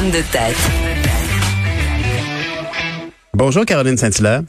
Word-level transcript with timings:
De 0.00 0.22
tête. 0.32 0.56
Bonjour 3.34 3.66
Caroline 3.66 3.98
Saint-Hilaire. 3.98 4.40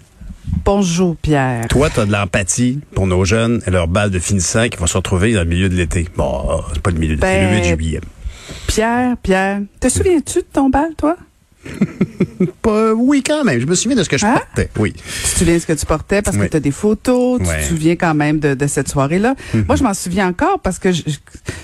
Bonjour 0.64 1.18
Pierre. 1.18 1.68
Toi, 1.68 1.90
tu 1.90 2.00
as 2.00 2.06
de 2.06 2.12
l'empathie 2.14 2.80
pour 2.96 3.06
nos 3.06 3.26
jeunes 3.26 3.62
et 3.68 3.70
leur 3.70 3.90
balle 3.90 4.12
de 4.12 4.20
finissant 4.20 4.70
qui 4.70 4.78
vont 4.78 4.88
se 4.88 4.96
retrouver 4.96 5.34
dans 5.34 5.42
le 5.42 5.48
milieu 5.50 5.68
de 5.68 5.76
l'été. 5.76 6.08
Bon, 6.16 6.62
c'est 6.74 6.82
pas 6.82 6.92
le 6.92 6.98
milieu 7.00 7.18
de 7.18 7.22
l'été, 7.22 7.28
Ben, 7.28 7.52
le 7.52 7.58
8 7.58 7.76
juillet. 7.76 8.02
Pierre, 8.68 9.18
Pierre, 9.22 9.60
te 9.82 9.90
souviens-tu 9.90 10.40
de 10.40 10.46
ton 10.54 10.70
bal, 10.70 10.96
toi? 10.98 11.18
Pas, 12.62 12.94
oui, 12.94 13.22
quand 13.24 13.44
même. 13.44 13.60
Je 13.60 13.66
me 13.66 13.76
souviens 13.76 13.96
de 13.98 14.04
ce 14.04 14.10
que 14.10 14.18
je 14.18 14.26
Hein? 14.26 14.34
portais. 14.34 14.70
Oui. 14.80 14.94
Tu 14.94 15.02
te 15.34 15.38
souviens 15.40 15.54
de 15.56 15.60
ce 15.60 15.66
que 15.68 15.74
tu 15.74 15.86
portais 15.86 16.22
parce 16.22 16.38
Oui. 16.38 16.46
que 16.46 16.52
tu 16.52 16.58
as 16.58 16.60
des 16.60 16.72
photos, 16.72 17.40
tu. 17.40 17.46
Mhm. 17.48 17.56
te 17.56 17.64
souviens 17.66 17.96
quand 17.96 18.14
même 18.16 18.40
de, 18.40 18.54
de 18.56 18.68
cette 18.68 18.90
soirée-là. 18.90 19.36
Moi, 19.68 19.76
je 19.76 19.84
m'en 19.84 19.94
souviens 19.94 20.28
encore 20.28 20.60
parce 20.60 20.80
que 20.80 20.92
je- 20.92 21.04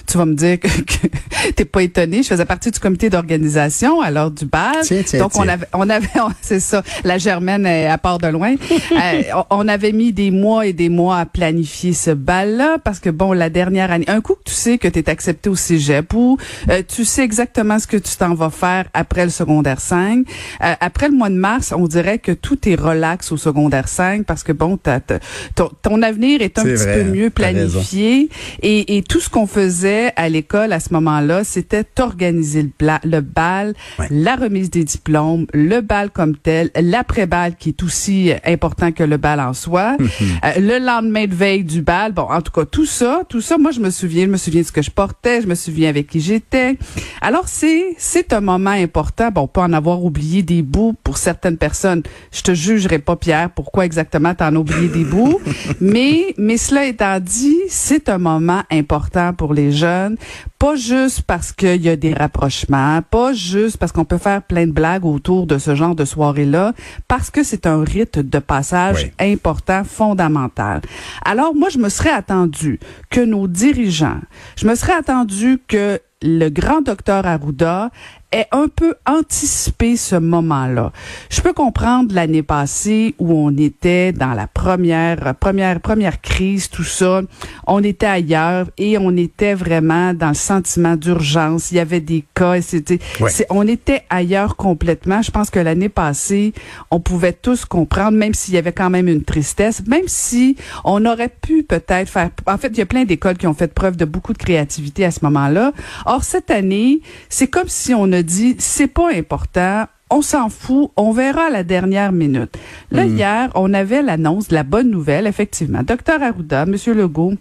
tu 0.06 0.18
vas 0.18 0.26
me 0.26 0.36
dire 0.36 0.60
que, 0.60 0.68
que 0.68 1.08
t'es 1.56 1.66
pas 1.66 1.82
étonné. 1.84 2.22
Je 2.24 2.28
faisais 2.28 2.46
partie 2.46 2.72
du 2.72 2.80
comité 2.80 3.10
d'organisation 3.10 4.02
alors 4.02 4.30
du 4.32 4.46
bal. 4.46 4.78
Tiens, 4.84 5.02
tiens, 5.06 5.20
Donc, 5.20 5.32
on 5.36 5.44
tiens. 5.44 5.54
avait, 5.54 5.68
on 5.74 5.90
avait, 5.90 6.08
c'est 6.42 6.60
ça, 6.60 6.84
la 7.04 7.18
Germaine 7.18 7.66
à 7.66 7.98
part 7.98 8.18
de 8.20 8.28
loin. 8.28 8.56
Euh, 8.92 9.22
on 9.52 9.58
on 9.68 9.68
avait 9.68 9.92
mis 9.92 10.14
des 10.14 10.30
mois 10.32 10.66
et 10.68 10.74
des 10.74 10.88
mois 10.90 11.18
à 11.20 11.26
planifier 11.26 11.94
ce 11.94 12.12
bal-là 12.12 12.78
parce 12.84 13.00
que 13.00 13.10
bon, 13.10 13.34
la 13.34 13.50
dernière 13.50 13.92
année, 13.92 14.06
un 14.08 14.22
coup 14.22 14.36
que 14.36 14.44
tu 14.46 14.54
sais 14.54 14.78
que 14.78 14.88
tu 14.88 15.00
es 15.00 15.10
accepté 15.10 15.50
au 15.50 15.56
cégep 15.56 16.14
ou 16.14 16.38
euh, 16.70 16.84
tu 16.88 17.04
sais 17.06 17.24
exactement 17.24 17.80
ce 17.80 17.88
que 17.88 17.98
tu 17.98 18.16
t'en 18.16 18.34
vas 18.36 18.50
faire 18.52 18.86
après 18.94 19.24
le 19.26 19.32
secondaire 19.32 19.82
5. 19.88 20.26
Euh, 20.64 20.74
après 20.80 21.08
le 21.10 21.16
mois 21.16 21.30
de 21.30 21.36
mars, 21.36 21.74
on 21.76 21.88
dirait 21.88 22.20
que 22.20 22.32
tout 22.32 22.68
est 22.70 22.76
relax 22.76 23.32
au 23.32 23.38
secondaire 23.38 23.88
5 23.88 24.26
parce 24.26 24.44
que 24.44 24.52
bon, 24.52 24.78
t'as- 24.78 25.00
t'as- 25.00 25.20
ton, 25.56 25.70
ton 25.82 26.02
avenir 26.02 26.42
est 26.42 26.58
un 26.60 26.64
petit 26.64 26.84
vrai, 26.84 27.04
peu 27.04 27.10
mieux 27.12 27.30
planifié 27.30 28.30
et, 28.62 28.98
et 28.98 29.04
tout 29.04 29.20
ce 29.20 29.30
qu'on 29.30 29.48
faisait 29.48 30.12
à 30.16 30.30
l'école 30.30 30.74
à 30.74 30.80
ce 30.80 30.94
moment-là, 30.94 31.44
c'était 31.44 31.86
organiser 32.00 32.64
le, 32.64 32.70
bla- 32.78 33.02
le 33.04 33.22
bal, 33.22 33.74
Ouais. 34.00 34.08
la 34.12 34.36
remise 34.36 34.70
des 34.70 34.84
diplômes, 34.84 35.46
le 35.54 35.82
bal 35.82 36.10
comme 36.12 36.36
tel, 36.38 36.70
l'après-bal 36.80 37.56
qui 37.56 37.70
est 37.70 37.84
aussi 37.84 38.32
important 38.46 38.92
que 38.92 39.04
le 39.04 39.18
bal 39.18 39.40
en 39.40 39.54
soi, 39.54 39.98
euh, 40.46 40.60
le 40.60 40.78
lendemain 40.86 41.26
de 41.26 41.34
veille 41.36 41.64
du 41.64 41.82
bal. 41.82 42.12
Bon, 42.14 42.24
en 42.30 42.42
tout 42.42 42.52
cas, 42.52 42.66
tout 42.66 42.86
ça, 42.86 43.22
tout 43.30 43.42
ça, 43.42 43.58
moi, 43.58 43.72
je 43.72 43.80
me 43.80 43.90
souviens, 43.90 44.26
je 44.26 44.30
me 44.32 44.38
souviens 44.38 44.62
de 44.62 44.68
ce 44.68 44.72
que 44.72 44.82
je 44.82 44.92
portais, 44.92 45.42
je 45.42 45.48
me 45.48 45.56
souviens 45.56 45.90
avec 45.90 46.08
qui 46.08 46.20
j'étais. 46.20 46.78
Alors, 47.22 47.44
c'est, 47.48 47.96
c'est 47.98 48.34
un 48.34 48.42
moment 48.42 48.70
important. 48.72 49.30
Bon, 49.32 49.48
pas 49.48 49.64
en 49.64 49.74
avoir 49.78 50.04
oublié 50.04 50.44
des 50.44 50.62
bouts 50.62 50.96
pour 51.04 51.18
certaines 51.18 51.58
personnes. 51.58 52.04
Je 52.32 52.42
te 52.42 52.54
jugerai 52.54 53.00
pas, 53.00 53.16
Pierre, 53.16 53.50
pourquoi 53.50 53.86
exactement 53.86 54.34
t'en 54.36 54.56
as 54.56 54.60
oublié 54.60 54.90
des 54.90 55.04
bouts. 55.06 55.40
mais, 55.82 56.34
mais 56.38 56.58
cela 56.58 56.86
étant 56.86 57.20
dit, 57.20 57.58
c'est 57.70 58.10
un 58.10 58.18
moment 58.18 58.64
important 58.72 59.34
pour 59.34 59.54
les 59.54 59.72
jeunes. 59.72 60.18
Pas 60.60 60.76
juste 60.76 61.22
parce 61.22 61.52
qu'il 61.52 61.82
y 61.82 61.90
a 61.90 61.96
des 61.96 62.14
rapprochements, 62.14 63.02
pas 63.10 63.32
juste 63.34 63.78
parce 63.78 63.92
qu'on 63.92 64.06
peut 64.06 64.18
faire 64.18 64.42
plein 64.42 64.66
de 64.68 64.72
blagues 64.72 65.06
autour 65.06 65.46
de 65.46 65.58
ce 65.58 65.76
genre 65.76 65.96
de 65.96 66.04
soirée-là, 66.06 66.74
parce 67.08 67.30
que 67.30 67.44
c'est 67.44 67.68
un 67.68 67.84
rite 67.84 68.20
de 68.20 68.40
passage 68.40 69.12
Oui. 69.20 69.34
important, 69.34 69.84
fondamental. 69.84 70.82
Alors, 71.24 71.54
moi, 71.56 71.70
je 71.70 71.78
me 71.78 71.90
serais 71.90 72.10
attendu 72.10 72.80
que 73.10 73.22
nos 73.22 73.48
dirigeants, 73.48 74.20
je 74.56 74.68
me 74.68 74.76
serais 74.76 74.94
attendu 74.94 75.60
que 75.68 76.00
le 76.24 76.50
grand 76.50 76.82
docteur 76.82 77.28
Arruda 77.28 77.92
ait 78.32 78.48
un 78.52 78.68
peu 78.68 78.96
anticipé 79.06 79.96
ce 79.96 80.16
moment-là. 80.16 80.92
Je 81.30 81.42
peux 81.42 81.54
comprendre 81.54 82.14
l'année 82.14 82.44
passée 82.44 83.16
où 83.20 83.32
on 83.34 83.56
était 83.58 84.12
dans 84.12 84.34
la 84.34 84.48
première, 84.48 85.36
première, 85.36 85.80
première 85.80 86.22
crise, 86.22 86.70
tout 86.70 86.84
ça. 86.84 87.22
On 87.66 87.84
était 87.84 88.06
ailleurs 88.06 88.68
et 88.78 88.98
on 88.98 89.16
était 89.16 89.54
vraiment 89.54 90.14
dans 90.14 90.30
le 90.30 90.34
sentiment 90.34 90.96
d'urgence. 90.96 91.72
Il 91.72 91.78
y 91.78 91.80
avait 91.80 92.02
des 92.02 92.26
cas 92.36 92.56
et 92.56 92.62
c'était, 92.62 93.00
Ouais. 93.20 93.32
on 93.50 93.68
était 93.68 94.04
ailleurs 94.10 94.56
complètement. 94.58 95.22
Je 95.22 95.32
pense 95.32 95.50
que 95.50 95.60
l'année 95.60 95.90
passée, 95.90 96.54
on 96.92 97.00
pouvait 97.00 97.34
tous 97.34 97.66
comprendre, 97.66 98.18
même 98.18 98.34
s'il 98.34 98.54
y 98.54 98.58
avait 98.58 98.74
quand 98.74 98.90
même 98.90 99.08
une 99.08 99.24
tristesse, 99.24 99.82
même 99.88 100.08
si 100.08 100.56
on 100.84 101.06
aurait 101.06 101.30
pu 101.30 101.64
peut-être 101.64 102.10
faire. 102.10 102.30
En 102.46 102.58
fait, 102.58 102.70
il 102.70 102.78
y 102.78 102.82
a 102.82 102.86
plein 102.86 103.06
d'écoles 103.06 103.38
qui 103.38 103.48
ont 103.48 103.54
fait 103.54 103.74
preuve 103.74 103.96
de 103.96 104.06
beaucoup 104.06 104.34
de 104.34 104.38
créativité 104.38 105.06
à 105.06 105.12
ce 105.12 105.20
moment-là. 105.24 105.72
Or 106.06 106.24
cette 106.24 106.52
année, 106.52 107.02
c'est 107.30 107.48
comme 107.48 107.68
si 107.68 107.94
on 107.94 108.12
a 108.12 108.17
dit, 108.24 108.56
c'est 108.60 108.88
pas 108.88 109.12
important. 109.14 109.86
On 110.10 110.22
s'en 110.22 110.50
fout, 110.50 110.92
on 110.96 111.12
verra 111.12 111.48
à 111.48 111.50
la 111.50 111.64
dernière 111.64 112.14
minute. 112.14 112.58
Là, 112.92 113.06
hier, 113.06 113.52
on 113.56 113.74
avait 113.74 114.02
l'annonce 114.02 114.48
de 114.48 114.56
la 114.56 114.64
bonne 114.64 114.90
nouvelle, 114.90 115.28
effectivement. 115.28 115.84
Docteur 115.84 116.24
Arruda, 116.24 116.66
Monsieur 116.66 116.94
Legault, 116.94 117.34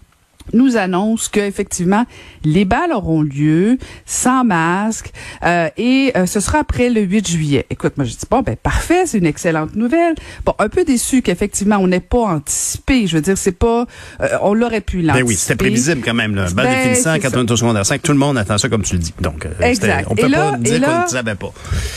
nous 0.53 0.77
annonce 0.77 1.29
que 1.29 1.41
effectivement 1.41 2.05
les 2.45 2.65
balles 2.65 2.93
auront 2.93 3.23
lieu 3.23 3.79
sans 4.05 4.45
masque 4.45 5.11
euh, 5.45 5.69
et 5.77 6.12
euh, 6.17 6.27
ce 6.27 6.41
sera 6.41 6.59
après 6.59 6.91
le 6.91 7.01
8 7.03 7.29
juillet. 7.29 7.67
Écoute, 7.71 7.95
moi 7.97 8.05
je 8.07 8.12
dis 8.12 8.27
bon 8.31 8.43
ben 8.43 8.57
parfait, 8.57 9.07
c'est 9.07 9.19
une 9.19 9.27
excellente 9.27 9.75
nouvelle. 9.77 10.15
Bon, 10.45 10.55
un 10.59 10.69
peu 10.69 10.84
déçu 10.84 11.23
qu'effectivement 11.23 11.77
on 11.79 11.87
n'ait 11.89 12.01
pas 12.01 12.19
anticipé. 12.19 13.07
Je 13.07 13.17
veux 13.17 13.23
dire, 13.23 13.37
c'est 13.39 13.53
pas, 13.53 13.87
euh, 14.21 14.29
on 14.43 14.55
l'aurait 14.55 14.81
pu 14.81 14.99
l'anticiper. 15.03 15.23
Ben 15.23 15.29
oui, 15.29 15.34
c'était 15.37 15.57
prévisible 15.57 16.03
quand 16.05 16.15
même. 16.15 16.34
Là. 16.34 16.47
Balle 16.55 16.67
Ben, 16.67 16.77
de 16.78 16.83
finissant, 16.95 17.15
quand 17.21 17.37
on 17.37 17.47
est 17.47 17.51
au 17.51 17.57
secondaire 17.57 17.87
5, 17.87 18.03
tout 18.03 18.13
le 18.13 18.19
monde 18.19 18.39
attend 18.39 18.59
ça 18.59 18.69
comme 18.69 18.83
tu 18.83 18.95
le 18.95 19.01
dis. 19.01 19.15
Donc, 19.21 19.45
euh, 19.47 19.51
Exact. 19.61 20.07
on 20.11 20.15
peut 20.15 20.21
Et 20.27 20.31
pas 20.31 20.53
là- 20.53 20.57
dire 20.59 20.81
qu'on 20.83 21.03
ne 21.03 21.09
savait 21.09 21.34
pas. 21.34 21.53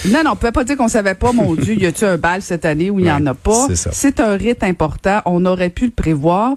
Non, 0.07 0.23
non, 0.23 0.31
on 0.31 0.35
peut 0.35 0.51
pas 0.51 0.63
dire 0.63 0.77
qu'on 0.77 0.87
savait 0.87 1.15
pas, 1.15 1.31
mon 1.31 1.53
Dieu, 1.55 1.75
y 1.75 1.85
a-tu 1.85 2.05
un 2.05 2.17
bal 2.17 2.41
cette 2.41 2.65
année 2.65 2.89
où 2.89 2.99
il 2.99 3.05
y 3.05 3.11
en 3.11 3.25
a 3.25 3.33
pas? 3.33 3.65
c'est 3.67 3.75
ça. 3.75 3.89
C'est 3.93 4.19
un 4.19 4.35
rite 4.35 4.63
important. 4.63 5.21
On 5.25 5.45
aurait 5.45 5.69
pu 5.69 5.85
le 5.85 5.91
prévoir. 5.91 6.55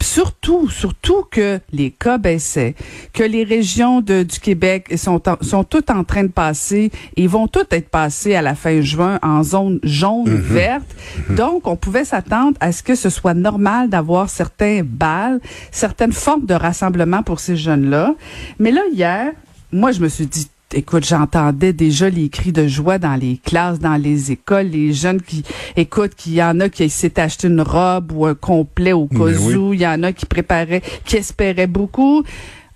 Surtout, 0.00 0.68
surtout 0.68 1.24
que 1.30 1.60
les 1.72 1.90
cas 1.90 2.18
baissaient, 2.18 2.74
que 3.12 3.24
les 3.24 3.42
régions 3.44 4.00
de, 4.00 4.22
du 4.22 4.38
Québec 4.38 4.92
sont, 4.96 5.28
en- 5.28 5.36
sont 5.42 5.64
toutes 5.64 5.90
en 5.90 6.04
train 6.04 6.22
de 6.22 6.28
passer 6.28 6.90
et 7.16 7.26
vont 7.26 7.48
toutes 7.48 7.72
être 7.72 7.88
passées 7.88 8.34
à 8.36 8.42
la 8.42 8.54
fin 8.54 8.80
juin 8.80 9.18
en 9.22 9.42
zone 9.42 9.80
jaune 9.82 10.28
verte. 10.34 10.86
Donc, 11.30 11.66
on 11.66 11.76
pouvait 11.76 12.04
s'attendre 12.04 12.56
à 12.60 12.70
ce 12.72 12.82
que 12.82 12.94
ce 12.94 13.10
soit 13.10 13.34
normal 13.34 13.88
d'avoir 13.90 14.30
certains 14.30 14.82
balles, 14.84 15.40
certaines 15.72 16.12
formes 16.12 16.46
de 16.46 16.54
rassemblement 16.54 17.22
pour 17.24 17.40
ces 17.40 17.56
jeunes-là. 17.56 18.14
Mais 18.60 18.70
là, 18.70 18.82
hier, 18.92 19.32
moi, 19.72 19.90
je 19.92 20.00
me 20.00 20.08
suis 20.08 20.26
dit, 20.26 20.48
Écoute, 20.74 21.06
j'entendais 21.06 21.72
déjà 21.72 22.10
les 22.10 22.28
cris 22.28 22.52
de 22.52 22.66
joie 22.66 22.98
dans 22.98 23.14
les 23.14 23.38
classes, 23.42 23.78
dans 23.78 23.96
les 23.96 24.32
écoles, 24.32 24.66
les 24.66 24.92
jeunes 24.92 25.22
qui, 25.22 25.42
écoute, 25.76 26.14
qu'il 26.14 26.34
y 26.34 26.42
en 26.42 26.60
a 26.60 26.68
qui 26.68 26.90
s'étaient 26.90 27.22
acheté 27.22 27.48
une 27.48 27.62
robe 27.62 28.12
ou 28.12 28.26
un 28.26 28.34
complet 28.34 28.92
au 28.92 29.06
cas 29.06 29.16
Ben 29.18 29.38
oui. 29.40 29.54
où, 29.54 29.72
il 29.72 29.80
y 29.80 29.86
en 29.86 30.02
a 30.02 30.12
qui 30.12 30.26
préparaient, 30.26 30.82
qui 31.06 31.16
espéraient 31.16 31.66
beaucoup. 31.66 32.22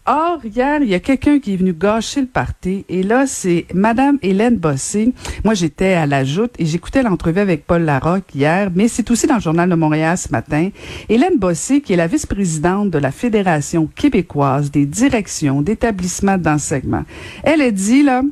Or, 0.05 0.41
hier, 0.45 0.83
il 0.83 0.89
y 0.89 0.95
a 0.95 1.01
quelqu'un 1.01 1.39
qui 1.39 1.55
est 1.55 1.57
venu 1.57 1.73
gâcher 1.73 2.23
le 2.23 2.27
party. 2.27 2.85
Et 2.89 3.05
là, 3.05 3.29
c'est 3.29 3.67
Madame 3.73 4.19
Hélène 4.21 4.57
Bossé. 4.57 5.13
Moi, 5.45 5.55
j'étais 5.55 5.93
à 5.93 6.07
la 6.07 6.25
joute 6.25 6.51
et 6.59 6.67
j'écoutais 6.67 7.05
l'entrevue 7.05 7.39
avec 7.39 7.67
Paul 7.69 7.83
Larocque 7.83 8.35
hier, 8.35 8.73
mais 8.75 8.89
c'est 8.89 9.09
aussi 9.13 9.29
dans 9.29 9.37
le 9.37 9.41
Journal 9.41 9.71
de 9.71 9.77
Montréal 9.77 10.19
ce 10.19 10.33
matin. 10.33 10.71
Hélène 11.09 11.39
Bossé, 11.39 11.83
qui 11.83 11.93
est 11.93 11.97
la 11.97 12.09
vice-présidente 12.09 12.91
de 12.91 12.99
la 12.99 13.13
Fédération 13.13 13.89
québécoise 13.95 14.73
des 14.73 14.87
directions 14.87 15.63
d'établissements 15.63 16.39
d'enseignement. 16.39 17.05
Elle 17.45 17.63
a 17.63 17.71
dit, 17.71 18.03
là, 18.03 18.23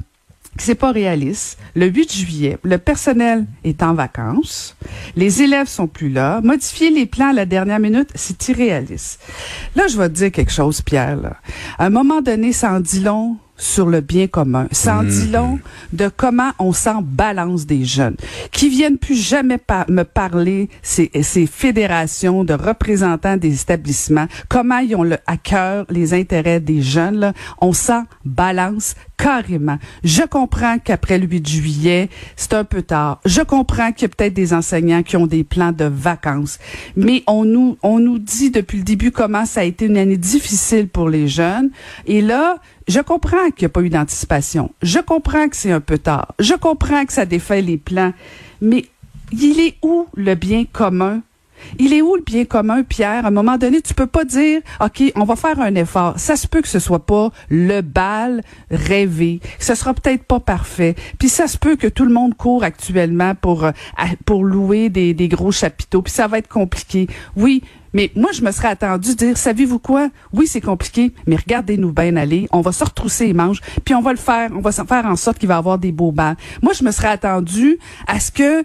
c'est 0.59 0.75
pas 0.75 0.93
réaliste. 0.93 1.59
Le 1.75 1.87
8 1.87 2.12
juillet, 2.12 2.59
le 2.62 2.78
personnel 2.78 3.47
est 3.65 3.83
en 3.83 3.94
vacances, 3.94 4.77
les 5.16 5.43
élèves 5.43 5.69
sont 5.69 5.87
plus 5.87 6.11
là. 6.11 6.41
Modifier 6.43 6.91
les 6.91 7.06
plans 7.06 7.31
à 7.31 7.33
la 7.33 7.47
dernière 7.47 7.78
minute, 7.78 8.11
c'est 8.15 8.49
irréaliste. 8.49 9.21
Là, 9.77 9.87
je 9.88 9.97
vais 9.97 10.09
te 10.09 10.15
dire 10.15 10.33
quelque 10.33 10.53
chose, 10.53 10.83
Pierre. 10.83 11.16
Là. 11.16 11.37
À 11.78 11.87
un 11.87 11.91
moment 11.91 12.21
donné, 12.21 12.53
ça 12.53 12.72
en 12.72 12.81
dit 12.81 13.00
long 13.00 13.37
sur 13.60 13.87
le 13.87 14.00
bien 14.00 14.26
commun. 14.26 14.66
Ça 14.72 14.97
en 14.98 15.03
dit 15.04 15.28
long 15.31 15.59
de 15.93 16.10
comment 16.16 16.50
on 16.59 16.72
s'en 16.72 17.03
balance 17.03 17.66
des 17.66 17.84
jeunes? 17.84 18.16
Qui 18.50 18.71
viennent 18.71 18.97
plus 18.98 19.15
jamais 19.15 19.59
par- 19.59 19.88
me 19.91 20.03
parler 20.03 20.69
ces, 20.82 21.10
ces 21.22 21.47
fédérations 21.47 22.43
de 22.43 22.54
représentants 22.54 23.37
des 23.37 23.60
établissements, 23.60 24.26
comment 24.49 24.78
ils 24.78 24.97
ont 24.97 25.03
le, 25.03 25.19
à 25.26 25.37
cœur 25.37 25.84
les 25.91 26.15
intérêts 26.15 26.60
des 26.60 26.81
jeunes. 26.81 27.16
Là? 27.19 27.32
On 27.60 27.72
s'en 27.75 28.04
balance 28.25 28.94
carrément. 29.19 29.78
Je 30.02 30.23
comprends 30.23 30.79
qu'après 30.79 31.19
le 31.19 31.26
8 31.26 31.46
juillet, 31.46 32.08
c'est 32.37 32.55
un 32.55 32.64
peu 32.64 32.81
tard. 32.81 33.20
Je 33.26 33.43
comprends 33.43 33.93
qu'il 33.93 34.02
y 34.02 34.11
a 34.11 34.14
peut-être 34.17 34.32
des 34.32 34.55
enseignants 34.55 35.02
qui 35.02 35.19
ont 35.19 35.26
des 35.26 35.44
plans 35.44 35.73
de 35.73 35.85
vacances, 35.85 36.58
mais 36.96 37.23
on 37.26 37.44
nous 37.44 37.76
on 37.82 37.99
nous 37.99 38.19
dit 38.19 38.50
depuis 38.50 38.79
le 38.79 38.85
début 38.85 39.11
comment 39.11 39.44
ça 39.44 39.61
a 39.61 39.64
été 39.64 39.85
une 39.85 39.99
année 39.99 40.17
difficile 40.17 40.88
pour 40.88 41.11
les 41.11 41.29
jeunes 41.29 41.70
et 42.06 42.23
là, 42.23 42.56
je 42.90 43.00
comprends 43.00 43.50
qu'il 43.50 43.64
n'y 43.64 43.66
a 43.66 43.69
pas 43.70 43.82
eu 43.82 43.88
d'anticipation. 43.88 44.70
Je 44.82 44.98
comprends 44.98 45.48
que 45.48 45.56
c'est 45.56 45.72
un 45.72 45.81
peu 45.81 45.98
tard. 45.98 46.34
Je 46.38 46.54
comprends 46.54 47.04
que 47.04 47.12
ça 47.12 47.25
défait 47.25 47.62
les 47.62 47.76
plans, 47.76 48.12
mais 48.60 48.87
il 49.32 49.60
est 49.60 49.76
où 49.82 50.06
le 50.14 50.34
bien 50.34 50.64
commun? 50.64 51.22
Il 51.78 51.92
est 51.92 52.00
où 52.00 52.16
le 52.16 52.22
bien 52.22 52.46
commun, 52.46 52.82
Pierre? 52.82 53.25
À 53.25 53.28
un 53.28 53.31
moment 53.31 53.58
donné, 53.58 53.82
tu 53.82 53.92
peux 53.92 54.06
pas 54.06 54.25
dire, 54.25 54.62
OK, 54.81 55.12
on 55.14 55.25
va 55.25 55.37
faire 55.37 55.60
un 55.60 55.75
effort. 55.75 56.14
Ça 56.19 56.37
se 56.37 56.48
peut 56.48 56.62
que 56.62 56.69
ce 56.69 56.78
soit 56.78 57.04
pas 57.04 57.31
le 57.48 57.82
bal 57.82 58.42
rêvé. 58.70 59.40
Ce 59.58 59.75
sera 59.75 59.92
peut-être 59.92 60.25
pas 60.25 60.40
parfait. 60.40 60.94
Puis 61.19 61.28
ça 61.28 61.46
se 61.46 61.58
peut 61.58 61.76
que 61.76 61.87
tout 61.87 62.04
le 62.04 62.12
monde 62.12 62.34
court 62.34 62.64
actuellement 62.64 63.34
pour, 63.34 63.64
euh, 63.64 63.72
louer 64.28 64.88
des 64.88 65.28
gros 65.28 65.52
chapiteaux. 65.52 66.02
Puis 66.02 66.12
ça 66.12 66.26
va 66.26 66.38
être 66.38 66.48
compliqué. 66.48 67.08
Oui, 67.37 67.62
Mais 67.92 68.10
moi, 68.14 68.31
je 68.32 68.42
me 68.42 68.50
serais 68.52 68.69
attendu 68.69 69.14
dire, 69.14 69.37
savez-vous 69.37 69.78
quoi? 69.78 70.10
Oui, 70.32 70.46
c'est 70.46 70.60
compliqué, 70.60 71.12
mais 71.26 71.37
regardez-nous 71.37 71.92
bien 71.92 72.16
aller. 72.16 72.48
On 72.52 72.60
va 72.60 72.72
se 72.72 72.84
retrousser 72.84 73.26
les 73.26 73.34
manches, 73.34 73.60
puis 73.84 73.94
on 73.94 74.02
va 74.02 74.12
le 74.12 74.19
faire. 74.19 74.50
On 74.54 74.60
va 74.60 74.72
faire 74.72 75.06
en 75.06 75.16
sorte 75.16 75.38
qu'il 75.38 75.48
va 75.48 75.56
avoir 75.56 75.78
des 75.78 75.92
beaux 75.92 76.12
balles. 76.12 76.37
Moi, 76.62 76.72
je 76.72 76.84
me 76.84 76.90
serais 76.90 77.08
attendu 77.08 77.78
à 78.06 78.20
ce 78.20 78.31
que 78.31 78.64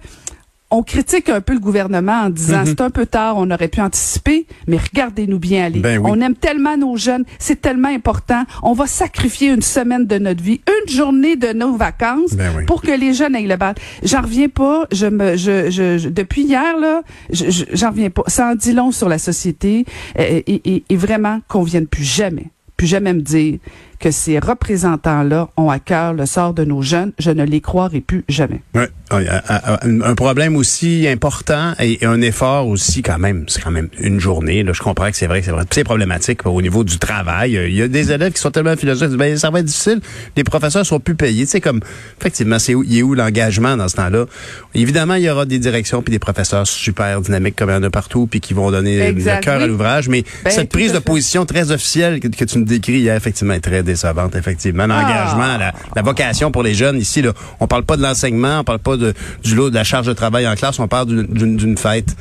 on 0.71 0.81
critique 0.83 1.29
un 1.29 1.41
peu 1.41 1.53
le 1.53 1.59
gouvernement 1.59 2.23
en 2.23 2.29
disant 2.29 2.59
Mhm. 2.61 2.65
c'est 2.65 2.81
un 2.81 2.89
peu 2.89 3.05
tard, 3.05 3.35
on 3.37 3.49
aurait 3.51 3.67
pu 3.67 3.81
anticiper, 3.81 4.47
mais 4.67 4.77
regardez-nous 4.77 5.37
bien 5.39 5.65
aller. 5.65 5.79
Ben 5.79 5.99
oui. 5.99 6.09
On 6.11 6.19
aime 6.21 6.33
tellement 6.35 6.75
nos 6.75 6.97
jeunes, 6.97 7.23
c'est 7.39 7.61
tellement 7.61 7.87
important. 7.89 8.43
On 8.63 8.73
va 8.73 8.87
sacrifier 8.87 9.49
une 9.51 9.61
semaine 9.61 10.05
de 10.07 10.17
notre 10.17 10.43
vie, 10.43 10.61
une 10.67 10.91
journée 10.91 11.35
de 11.35 11.53
nos 11.53 11.77
vacances 11.77 12.33
Ben 12.33 12.51
oui. 12.57 12.65
pour 12.65 12.81
que 12.81 12.91
les 12.91 13.13
jeunes 13.13 13.35
aient 13.35 13.43
le 13.47 13.55
bal. 13.57 13.75
J'en 14.03 14.21
reviens 14.21 14.49
pas. 14.49 14.87
Je 14.91 15.05
me, 15.05 15.37
je, 15.37 15.69
je, 15.69 15.97
je- 15.99 16.09
depuis 16.09 16.41
hier 16.43 16.77
là, 16.79 17.03
je- 17.31 17.49
je- 17.51 17.65
j'en 17.71 17.91
reviens 17.91 18.09
pas. 18.09 18.23
Ça 18.27 18.47
en 18.51 18.55
dit 18.55 18.73
long 18.73 18.91
sur 18.91 19.07
la 19.07 19.19
société 19.19 19.85
et, 20.17 20.43
et, 20.47 20.83
et 20.89 20.95
vraiment 20.97 21.41
qu'on 21.47 21.63
vienne 21.63 21.85
plus 21.87 22.03
jamais, 22.03 22.47
plus 22.75 22.87
jamais 22.87 23.13
me 23.13 23.21
dire 23.21 23.59
que 23.99 24.11
ces 24.11 24.39
représentants-là 24.39 25.49
ont 25.57 25.69
à 25.69 25.79
cœur 25.79 26.13
le 26.13 26.25
sort 26.25 26.53
de 26.53 26.63
nos 26.63 26.81
jeunes. 26.81 27.11
Je 27.19 27.31
ne 27.31 27.43
les 27.43 27.61
croirai 27.61 28.01
plus 28.01 28.23
jamais. 28.29 28.61
Ouais. 28.73 28.89
Ah, 29.11 29.79
Un 29.83 30.15
problème 30.15 30.55
aussi 30.55 31.07
important 31.07 31.73
et 31.79 32.03
un 32.05 32.21
effort 32.21 32.67
aussi 32.67 33.01
quand 33.03 33.19
même. 33.19 33.45
C'est 33.47 33.61
quand 33.61 33.71
même 33.71 33.89
une 33.99 34.19
journée. 34.19 34.63
Là, 34.63 34.73
je 34.73 34.81
comprends 34.81 35.09
que 35.11 35.15
c'est 35.17 35.27
vrai 35.27 35.41
c'est 35.43 35.51
vrai. 35.51 35.63
C'est 35.69 35.83
problématique 35.83 36.45
au 36.45 36.61
niveau 36.61 36.83
du 36.83 36.97
travail. 36.97 37.51
Il 37.53 37.75
y 37.75 37.81
a 37.81 37.87
des 37.87 38.11
élèves 38.11 38.33
qui 38.33 38.39
sont 38.41 38.51
tellement 38.51 38.75
philosophes. 38.75 39.11
Ben, 39.11 39.37
ça 39.37 39.49
va 39.51 39.59
être 39.59 39.65
difficile. 39.65 40.01
Les 40.35 40.43
professeurs 40.43 40.85
sont 40.85 40.99
plus 40.99 41.15
payés. 41.15 41.45
Tu 41.45 41.51
sais, 41.51 41.61
comme 41.61 41.81
effectivement, 42.19 42.57
c'est 42.59 42.73
où, 42.73 42.83
il 42.83 42.97
est 42.97 43.03
où 43.03 43.13
l'engagement 43.13 43.77
dans 43.77 43.87
ce 43.87 43.95
temps-là? 43.97 44.25
Évidemment, 44.73 45.15
il 45.15 45.23
y 45.23 45.29
aura 45.29 45.45
des 45.45 45.59
directions 45.59 46.01
puis 46.01 46.11
des 46.11 46.19
professeurs 46.19 46.65
super 46.65 47.21
dynamiques 47.21 47.55
comme 47.55 47.69
il 47.69 47.73
y 47.73 47.75
en 47.77 47.83
a 47.83 47.89
partout 47.89 48.27
puis 48.27 48.39
qui 48.41 48.53
vont 48.53 48.71
donner 48.71 48.99
Exact, 49.01 49.37
le 49.37 49.41
cœur 49.43 49.59
à 49.59 49.63
oui. 49.63 49.67
l'ouvrage. 49.69 50.09
Mais 50.09 50.23
Ben, 50.43 50.49
cette 50.49 50.69
prise 50.69 50.93
de 50.93 50.99
position 50.99 51.45
très 51.45 51.71
officielle 51.71 52.19
que, 52.19 52.27
que 52.27 52.45
tu 52.45 52.57
nous 52.57 52.65
décris 52.65 52.99
hier, 52.99 53.15
effectivement, 53.15 53.53
est 53.53 53.59
très 53.59 53.83
décevante. 53.85 54.35
Effectivement, 54.35 54.87
l'engagement, 54.87 55.57
la, 55.57 55.71
la 55.95 56.01
vocation 56.01 56.51
pour 56.51 56.63
les 56.63 56.73
jeunes 56.73 56.97
ici. 56.97 57.21
Là, 57.21 57.31
on 57.59 57.67
parle 57.67 57.83
pas 57.83 57.95
de 57.95 58.01
l'enseignement, 58.01 58.59
on 58.59 58.63
parle 58.63 58.79
pas 58.79 58.97
de, 58.97 59.13
du 59.43 59.55
lot 59.55 59.69
de 59.69 59.75
la 59.75 59.83
charge 59.83 60.07
de 60.07 60.13
travail 60.13 60.47
en 60.47 60.55
classe, 60.55 60.79
on 60.79 60.87
parle 60.87 61.07
d'une 61.07 61.77
fête 61.77 62.15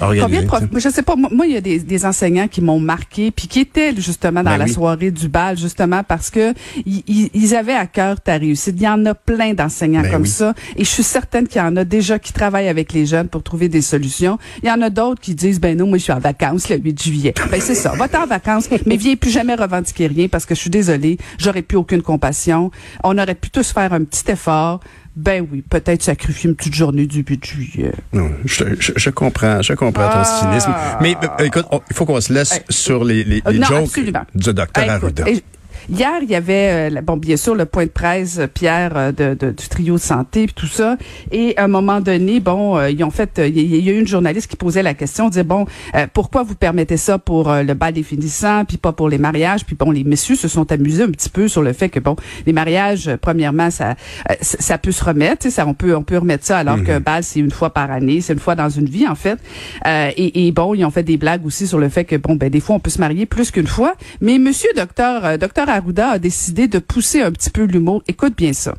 organisée. 0.00 0.22
Combien 0.24 0.42
de 0.42 0.46
profs? 0.46 0.62
Je 0.82 0.88
sais 0.88 1.02
pas. 1.02 1.14
Moi, 1.16 1.46
il 1.46 1.52
y 1.52 1.56
a 1.56 1.60
des, 1.60 1.78
des 1.78 2.06
enseignants 2.06 2.48
qui 2.48 2.60
m'ont 2.60 2.80
marqué, 2.80 3.30
puis 3.30 3.48
qui 3.48 3.60
étaient 3.60 3.94
justement 3.96 4.42
dans 4.42 4.50
Ben 4.50 4.58
la 4.58 4.64
oui. 4.64 4.72
soirée 4.72 5.10
du 5.10 5.28
bal, 5.28 5.58
justement 5.58 6.02
parce 6.02 6.30
que 6.30 6.52
ils, 6.86 7.02
ils- 7.06 7.30
ils 7.34 7.54
avaient 7.54 7.74
à 7.74 7.86
cœur 7.86 8.20
ta 8.20 8.36
réussite. 8.36 8.74
Il 8.76 8.82
y 8.82 8.88
en 8.88 9.04
a 9.06 9.14
plein 9.14 9.54
d'enseignants 9.54 10.02
Ben 10.02 10.10
comme 10.12 10.22
oui. 10.22 10.28
ça, 10.28 10.54
et 10.76 10.84
je 10.84 10.88
suis 10.90 11.02
certaine 11.02 11.46
qu'il 11.48 11.60
y 11.60 11.64
en 11.64 11.76
a 11.76 11.84
déjà 11.84 12.18
qui 12.18 12.32
travaillent 12.32 12.68
avec 12.68 12.92
les 12.92 13.06
jeunes 13.06 13.28
pour 13.28 13.42
trouver 13.42 13.68
des 13.68 13.82
solutions. 13.82 14.38
Il 14.62 14.68
y 14.68 14.72
en 14.72 14.80
a 14.82 14.90
d'autres 14.90 15.20
qui 15.20 15.34
disent 15.34 15.60
ben 15.60 15.76
non, 15.76 15.86
moi 15.86 15.98
je 15.98 16.04
suis 16.04 16.12
en 16.12 16.18
vacances 16.20 16.68
le 16.68 16.76
8 16.76 17.02
juillet. 17.02 17.34
Ben 17.50 17.60
c'est 17.60 17.74
ça. 17.74 17.92
Va 17.92 18.08
en 18.22 18.26
vacances, 18.26 18.68
mais 18.86 18.96
viens 18.96 19.16
plus 19.16 19.30
jamais 19.30 19.54
revendiquer 19.54 20.06
rien 20.06 20.28
parce 20.28 20.46
que 20.46 20.54
je 20.54 20.60
suis 20.60 20.70
désolée, 20.70 21.18
j'aurais 21.38 21.62
plus 21.62 21.76
aucune 21.76 22.02
compassion. 22.02 22.70
On 23.04 23.16
aurait 23.18 23.34
pu 23.34 23.50
tous 23.50 23.72
faire 23.72 23.92
un 23.92 24.04
petit 24.04 24.30
effort. 24.30 24.80
Ben 25.14 25.46
oui, 25.52 25.62
peut-être 25.68 26.02
sacrifier 26.02 26.48
une 26.48 26.56
petite 26.56 26.74
journée 26.74 27.06
du 27.06 27.20
8 27.22 27.44
juillet. 27.44 27.92
Non, 28.14 28.30
je, 28.46 28.64
je, 28.78 28.92
je 28.96 29.10
comprends, 29.10 29.60
je 29.60 29.74
comprends 29.74 30.08
ton 30.08 30.22
Ah. 30.22 30.24
cynisme. 30.40 30.74
Mais 31.02 31.14
euh, 31.22 31.44
écoute, 31.44 31.66
il 31.90 31.94
faut 31.96 32.06
qu'on 32.06 32.20
se 32.20 32.32
laisse 32.32 32.52
Hey. 32.52 32.60
sur 32.70 33.04
les, 33.04 33.22
les, 33.24 33.42
les 33.46 33.58
non, 33.58 33.66
jokes 33.66 33.82
absolument. 33.84 34.24
du 34.34 34.52
docteur 34.54 34.84
écoute, 34.84 35.20
Arruda. 35.20 35.28
et- 35.28 35.42
Hier, 35.90 36.18
il 36.22 36.30
y 36.30 36.34
avait, 36.34 36.90
euh, 36.92 37.00
bon, 37.02 37.16
bien 37.16 37.36
sûr, 37.36 37.54
le 37.54 37.64
point 37.66 37.84
de 37.86 37.90
presse, 37.90 38.38
euh, 38.38 38.46
Pierre, 38.46 38.92
euh, 38.96 39.12
de, 39.12 39.34
de- 39.34 39.50
du 39.50 39.68
trio 39.68 39.94
de 39.94 40.00
santé, 40.00 40.46
puis 40.46 40.54
tout 40.54 40.66
ça. 40.66 40.96
Et 41.30 41.56
à 41.56 41.64
un 41.64 41.68
moment 41.68 42.00
donné, 42.00 42.40
bon, 42.40 42.76
euh, 42.78 42.90
ils 42.90 43.02
ont 43.04 43.10
fait, 43.10 43.40
il 43.44 43.58
y, 43.58 43.88
a 43.88 43.92
eu 43.92 43.98
une 43.98 44.06
journaliste 44.06 44.48
qui 44.50 44.56
posait 44.56 44.82
la 44.82 44.94
question, 44.94 45.28
disait, 45.28 45.44
bon, 45.44 45.66
euh, 45.94 46.06
pourquoi 46.12 46.42
vous 46.42 46.54
permettez 46.54 46.96
ça 46.96 47.18
pour 47.18 47.52
le 47.52 47.74
bal 47.74 47.92
des 47.94 48.02
finissants, 48.02 48.64
puis 48.64 48.76
pas 48.76 48.92
pour 48.92 49.08
les 49.08 49.18
mariages? 49.18 49.64
Puis 49.64 49.76
bon, 49.76 49.90
les 49.90 50.04
messieurs 50.04 50.36
se 50.36 50.48
sont 50.48 50.70
amusés 50.72 51.02
un 51.04 51.10
petit 51.10 51.28
peu 51.28 51.48
sur 51.48 51.62
le 51.62 51.72
fait 51.72 51.88
que, 51.88 52.00
bon, 52.00 52.16
les 52.46 52.52
mariages, 52.52 53.10
premièrement, 53.20 53.70
ça, 53.70 53.94
ça 54.40 54.78
peut 54.78 54.92
se 54.92 55.04
remettre, 55.04 55.38
tu 55.42 55.48
sais, 55.50 55.56
ça, 55.56 55.66
on 55.66 55.74
peut, 55.74 55.94
on 55.96 56.02
peut 56.02 56.18
remettre 56.18 56.44
ça, 56.44 56.58
alors 56.58 56.82
qu'un 56.82 57.00
bal, 57.00 57.22
c'est 57.24 57.40
une 57.40 57.50
fois 57.50 57.70
par 57.70 57.90
année, 57.90 58.20
c'est 58.20 58.32
une 58.32 58.38
fois 58.38 58.54
dans 58.54 58.68
une 58.68 58.86
vie, 58.86 59.06
en 59.08 59.14
fait. 59.14 59.38
Euh, 59.86 60.10
et, 60.16 60.46
et 60.46 60.52
bon, 60.52 60.74
ils 60.74 60.84
ont 60.84 60.90
fait 60.90 61.02
des 61.02 61.16
blagues 61.16 61.44
aussi 61.46 61.66
sur 61.66 61.78
le 61.78 61.88
fait 61.88 62.04
que, 62.04 62.16
bon, 62.16 62.36
ben, 62.36 62.50
des 62.50 62.60
fois, 62.60 62.76
on 62.76 62.80
peut 62.80 62.90
se 62.90 63.00
marier 63.00 63.26
plus 63.26 63.50
qu'une 63.50 63.66
fois. 63.66 63.94
Mais 64.20 64.38
monsieur 64.38 64.68
docteur, 64.76 65.24
euh, 65.24 65.36
docteur 65.36 65.68
Arruda 65.72 66.10
a 66.10 66.18
décidé 66.18 66.68
de 66.68 66.78
pousser 66.78 67.22
un 67.22 67.32
petit 67.32 67.50
peu 67.50 67.64
l'humour. 67.64 68.02
Écoute 68.08 68.36
bien 68.36 68.52
ça. 68.52 68.74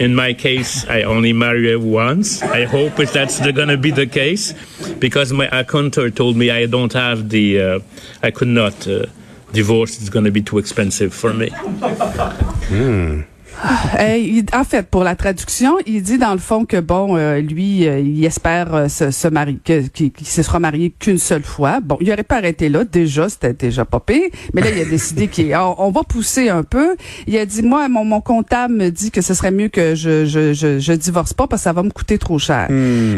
In 0.00 0.14
my 0.14 0.34
case, 0.34 0.84
I 0.88 1.04
only 1.04 1.32
marry 1.32 1.74
once. 1.76 2.42
I 2.42 2.64
hope 2.64 2.98
if 2.98 3.12
that's 3.12 3.40
going 3.40 3.68
to 3.68 3.76
be 3.78 3.92
the 3.92 4.06
case, 4.06 4.52
because 4.98 5.32
my 5.32 5.46
accountant 5.52 6.16
told 6.16 6.36
me 6.36 6.50
I 6.50 6.66
don't 6.66 6.92
have 6.92 7.28
the, 7.28 7.60
uh, 7.60 7.78
I 8.22 8.32
could 8.32 8.48
not 8.48 8.86
uh, 8.88 9.06
divorce. 9.52 10.00
It's 10.00 10.10
going 10.10 10.24
to 10.24 10.32
be 10.32 10.42
too 10.42 10.58
expensive 10.58 11.14
for 11.14 11.32
me. 11.32 11.50
Euh, 13.98 14.16
il- 14.16 14.44
en 14.54 14.64
fait, 14.64 14.86
pour 14.86 15.02
la 15.04 15.16
traduction, 15.16 15.76
il 15.86 16.02
dit 16.02 16.18
dans 16.18 16.32
le 16.32 16.38
fond 16.38 16.64
que 16.64 16.78
bon, 16.80 17.16
euh, 17.16 17.40
lui, 17.40 17.86
euh, 17.88 17.98
il 18.00 18.24
espère 18.24 18.74
euh, 18.74 18.88
se, 18.88 19.10
se 19.10 19.28
marier, 19.28 19.58
qu'il 19.64 19.90
qu'il 19.90 20.26
se 20.26 20.42
sera 20.42 20.58
marié 20.60 20.92
qu'une 20.98 21.18
seule 21.18 21.42
fois. 21.42 21.80
Bon, 21.80 21.96
il 22.00 22.10
aurait 22.12 22.22
pas 22.22 22.36
arrêté 22.36 22.68
là. 22.68 22.84
Déjà, 22.84 23.28
c'était 23.28 23.52
déjà 23.54 23.84
pire. 23.84 24.20
Mais 24.54 24.60
là, 24.62 24.68
il 24.74 24.80
a 24.80 24.84
décidé 24.90 25.28
qu'on 25.28 25.74
on 25.78 25.90
va 25.90 26.02
pousser 26.02 26.48
un 26.48 26.62
peu. 26.62 26.96
Il 27.26 27.36
a 27.38 27.46
dit, 27.46 27.62
moi, 27.62 27.88
mon, 27.88 28.04
mon 28.04 28.20
comptable 28.20 28.74
me 28.74 28.90
dit 28.90 29.10
que 29.10 29.20
ce 29.22 29.34
serait 29.34 29.50
mieux 29.50 29.68
que 29.68 29.94
je, 29.94 30.26
je, 30.26 30.52
je, 30.52 30.78
je 30.78 30.92
divorce 30.92 31.32
pas 31.32 31.46
parce 31.46 31.62
que 31.62 31.64
ça 31.64 31.72
va 31.72 31.82
me 31.82 31.90
coûter 31.90 32.18
trop 32.18 32.38
cher. 32.38 32.68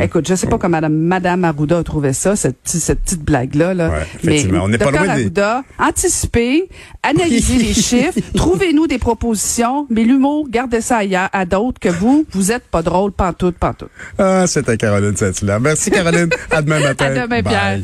Écoute, 0.03 0.29
je 0.29 0.35
sais 0.35 0.47
pas 0.47 0.59
comment 0.59 0.69
Madame, 0.79 0.95
Madame 0.95 1.45
Arruda 1.45 1.79
a 1.79 1.83
trouvé 1.83 2.13
ça, 2.13 2.37
cette, 2.37 2.59
petite- 2.59 2.81
cette 2.81 3.01
petite 3.03 3.23
blague-là. 3.23 3.75
Là. 3.75 3.89
Ouais, 3.91 4.07
Mais, 4.23 4.47
on 4.61 4.69
n'est 4.69 4.79
pas 4.79 4.91
loin 4.93 5.03
des- 5.03 5.09
Arruda, 5.09 5.63
anticipez, 5.79 6.69
analysez 7.03 7.57
les 7.57 7.75
chiffres, 7.75 8.19
trouvez-nous 8.35 8.87
des 8.87 8.99
propositions, 8.99 9.87
mais 9.91 10.05
l'humour, 10.05 10.28
gardez 10.49 10.81
ça 10.81 10.99
ailleurs, 10.99 11.29
à 11.33 11.45
d'autres 11.45 11.79
que 11.81 11.89
vous, 11.89 12.25
vous 12.33 12.53
êtes 12.53 12.65
pas 12.69 12.83
drôle, 12.83 13.13
pantoute, 13.13 13.57
pantoute. 13.59 13.91
Ah, 14.19 14.45
c'était 14.47 14.77
Caroline 14.77 15.17
Saint-Hilaire. 15.17 15.61
Merci 15.61 15.91
Caroline. 15.91 16.31
à 16.51 16.63
demain 16.63 16.81
matin. 16.89 17.07
À 17.07 17.11
demain, 17.11 17.43
Bye. 17.43 17.43
Pierre. 17.45 17.79